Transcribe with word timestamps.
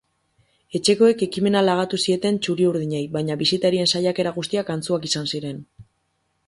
Etxekoek 0.77 1.19
ekimena 1.25 1.61
lagatu 1.67 1.99
zieten 2.07 2.39
txuri-urdinei 2.47 3.03
baina 3.19 3.37
bisitarien 3.45 3.93
saiakera 3.95 4.35
guztiak 4.41 4.75
antzuak 4.77 5.09
izan 5.13 5.33
ziren. 5.35 5.63